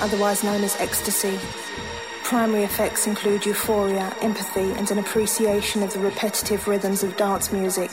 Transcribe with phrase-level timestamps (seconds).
[0.00, 1.38] Otherwise known as ecstasy.
[2.24, 7.90] Primary effects include euphoria, empathy, and an appreciation of the repetitive rhythms of dance music.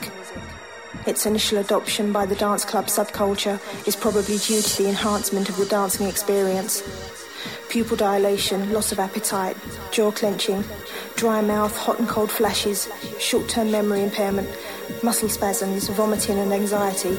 [1.06, 5.57] Its initial adoption by the dance club subculture is probably due to the enhancement of
[5.57, 6.81] the dancing experience.
[7.69, 9.57] Pupil dilation, loss of appetite,
[9.91, 10.63] jaw clenching,
[11.16, 12.89] dry mouth, hot and cold flashes,
[13.19, 14.50] short term memory impairment,
[15.03, 17.18] muscle spasms, vomiting, and anxiety,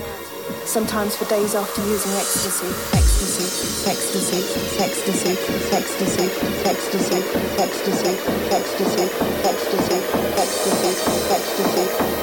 [0.69, 2.67] sometimes for days after using ecstasy.
[2.93, 4.41] Ecstasy, ecstasy,
[4.79, 5.33] ecstasy,
[5.73, 6.29] ecstasy,
[6.69, 7.17] ecstasy,
[7.57, 8.13] ecstasy, ecstasy,
[8.53, 9.09] ecstasy,
[9.49, 9.97] ecstasy,
[10.37, 10.93] ecstasy,
[11.33, 12.18] ecstasy,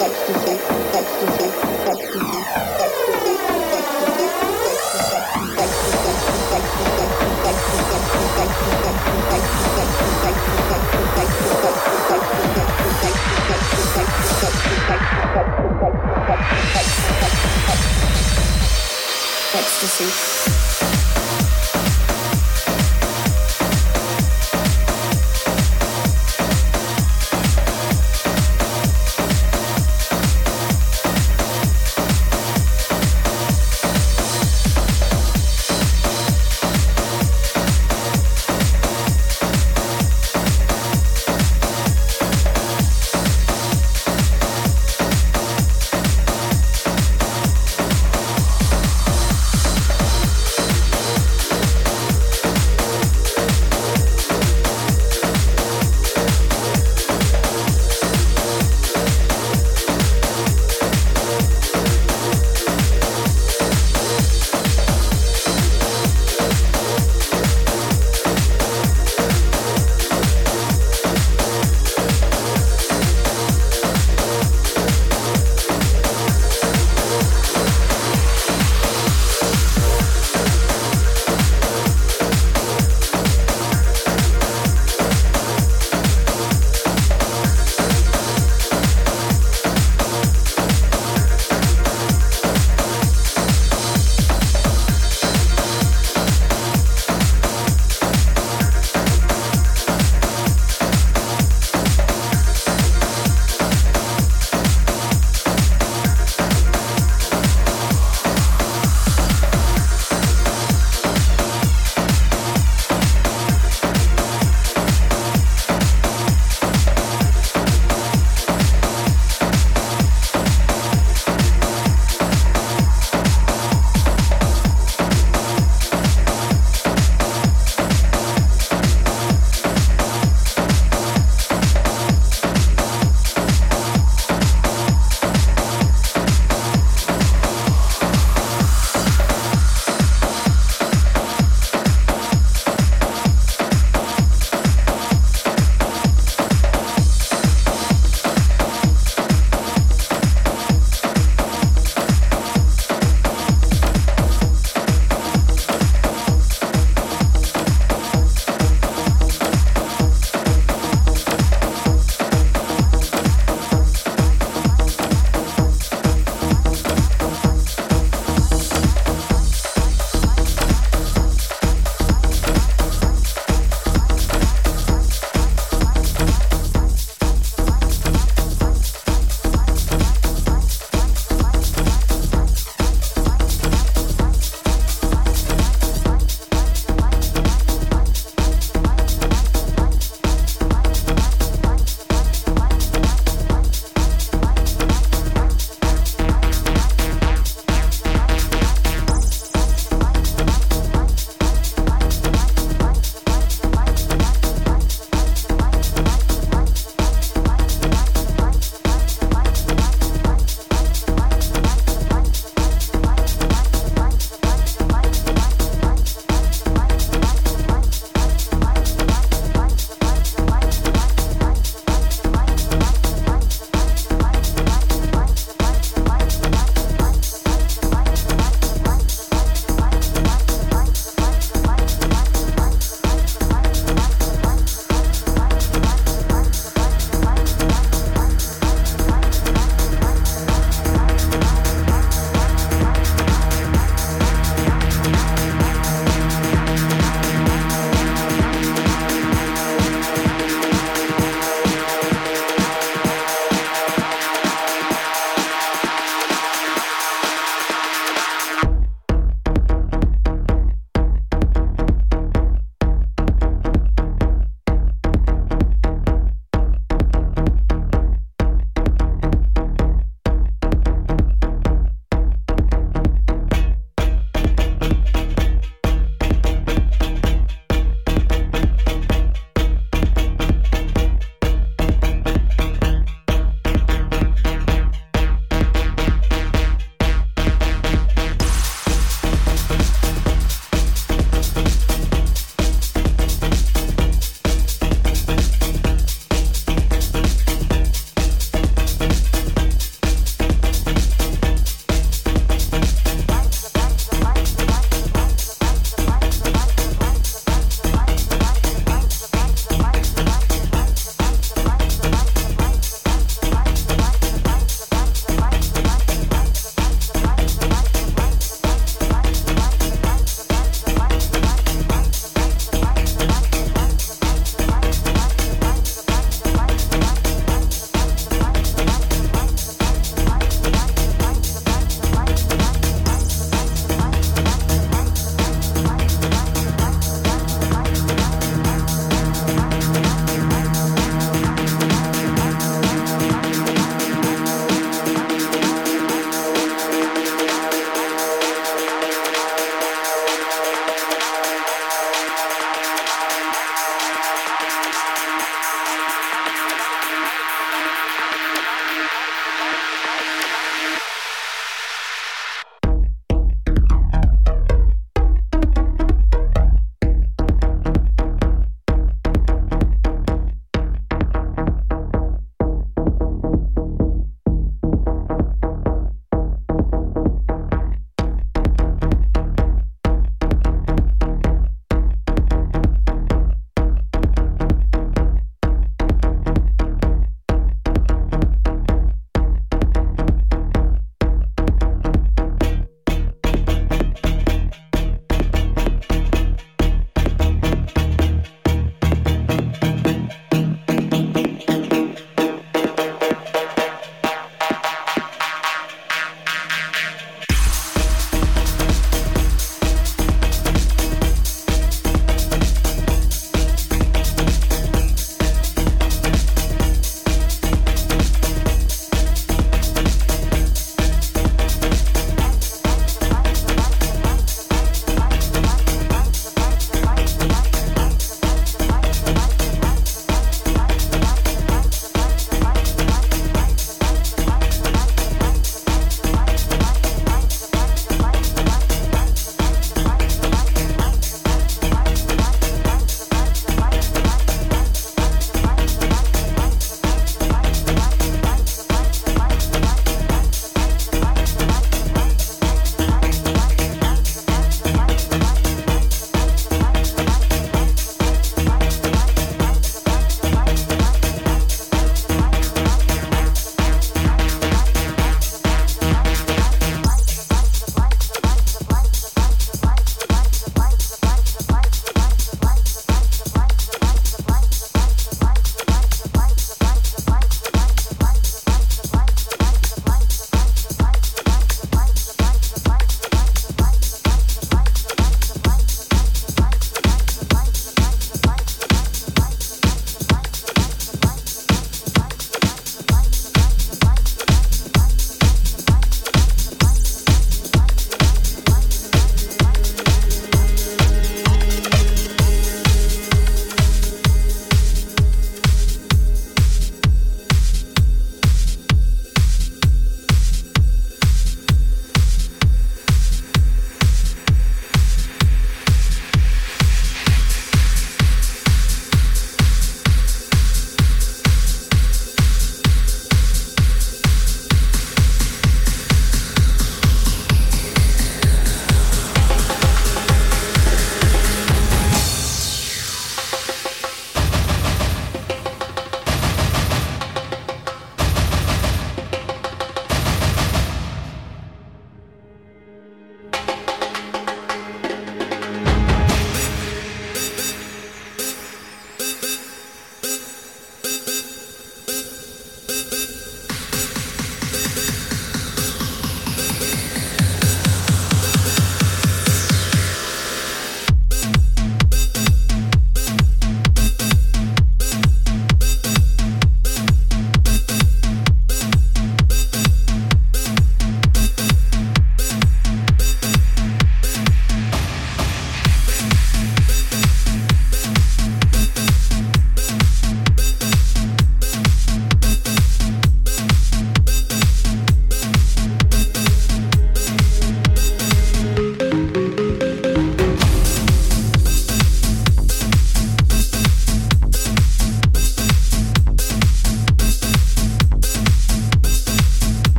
[19.85, 20.34] fantasy.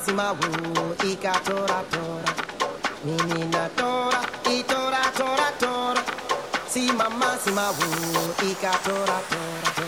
[0.00, 2.32] Masima wo ika tora tora.
[3.04, 4.20] Minina tora
[4.50, 6.02] itora tora tora.
[6.68, 9.79] Si mama sima wo ika tora tora.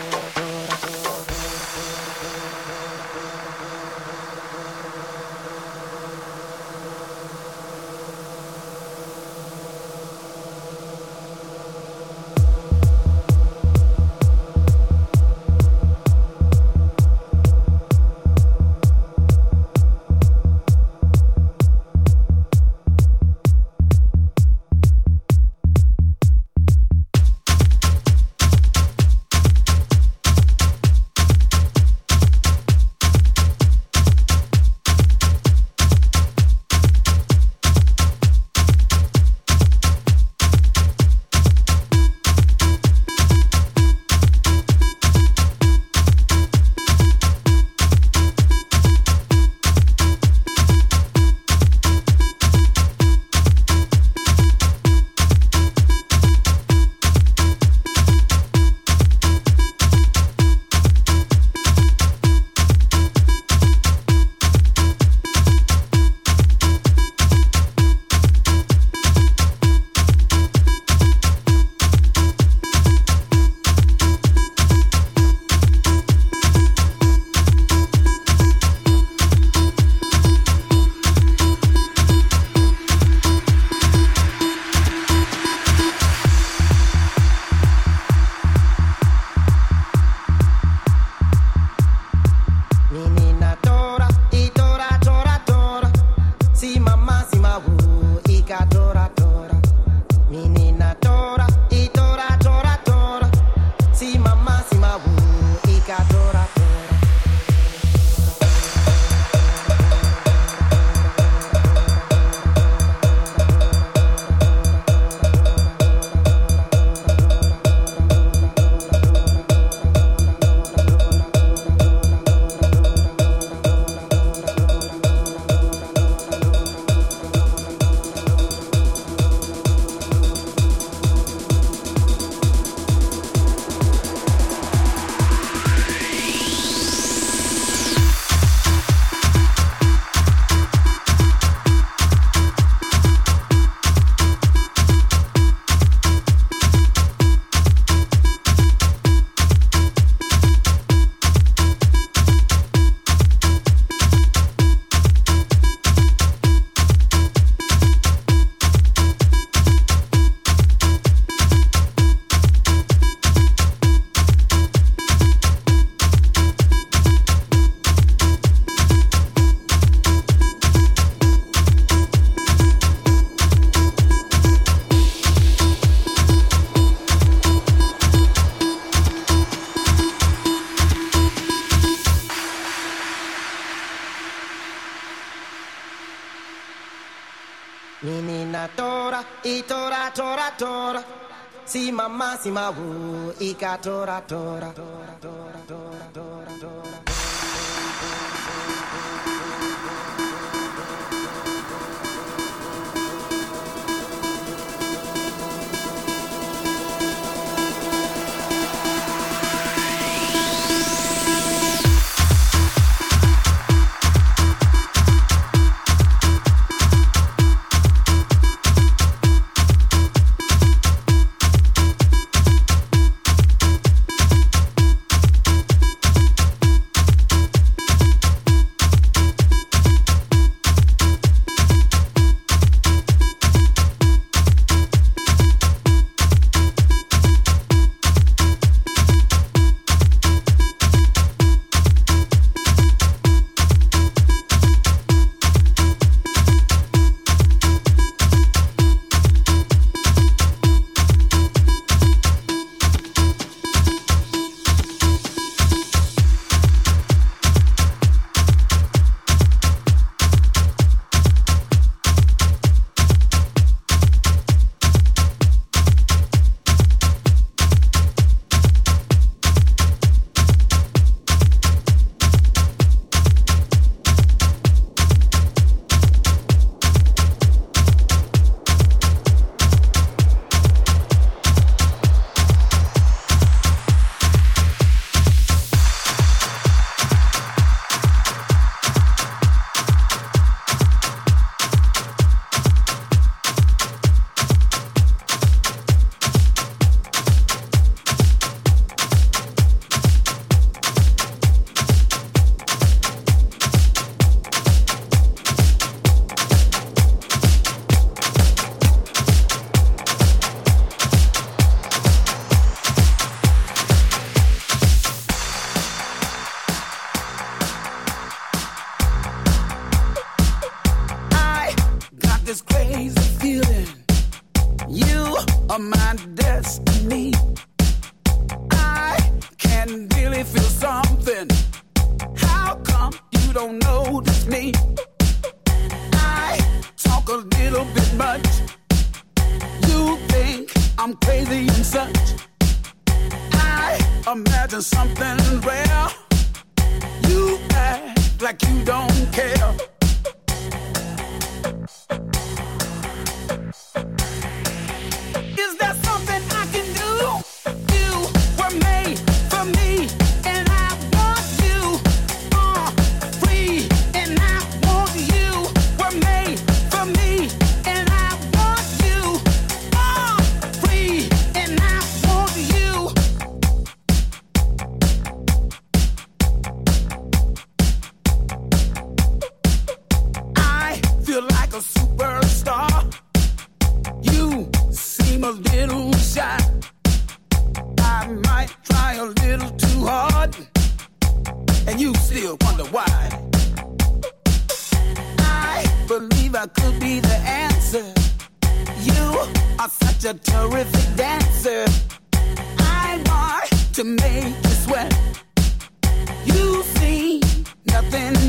[193.63, 194.92] Tora, tora, tora,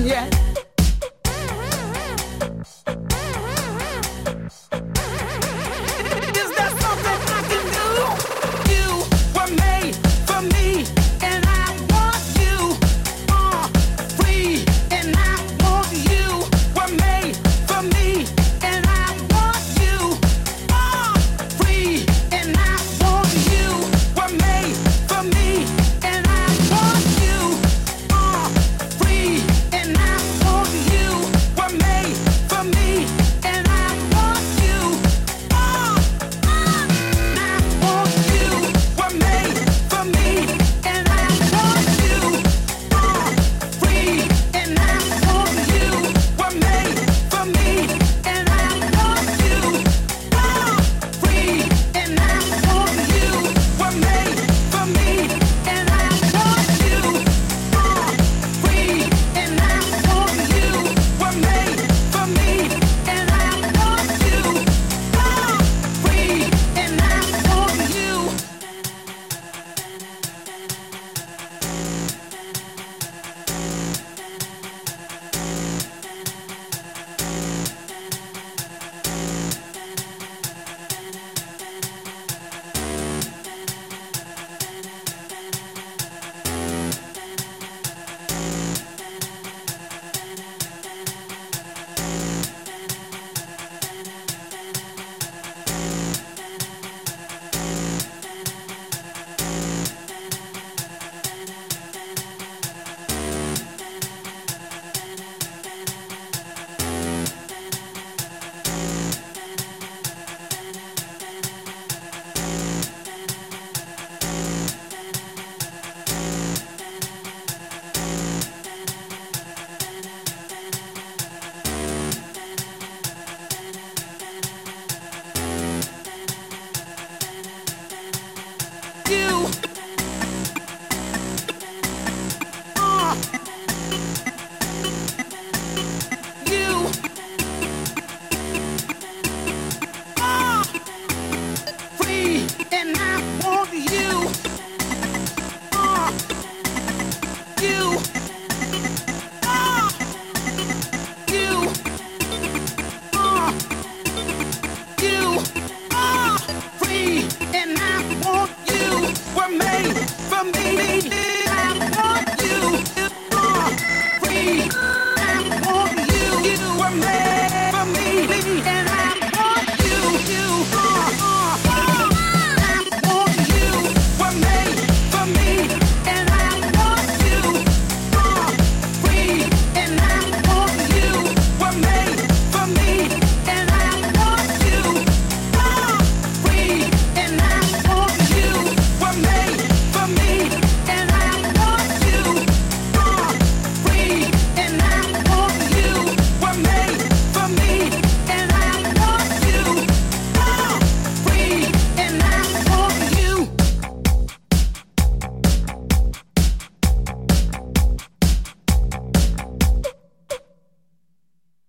[0.04, 0.53] yet.